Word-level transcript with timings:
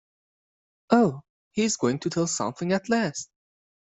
Oh, 0.89 1.21
he 1.51 1.61
is 1.63 1.77
going 1.77 1.99
to 1.99 2.09
tell 2.09 2.25
something 2.25 2.71
at 2.71 2.89
last! 2.89 3.29